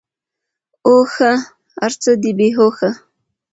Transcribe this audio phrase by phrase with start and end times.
[0.87, 1.31] اوښه!
[1.81, 2.89] هرڅه دی بی هوښه.